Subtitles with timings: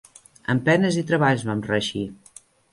[0.53, 2.05] Amb penes i treballs vam reeixir.